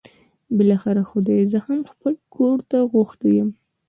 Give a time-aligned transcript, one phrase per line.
[0.55, 3.49] بالاخره خدای زه هم خپل کور ته غوښتی یم.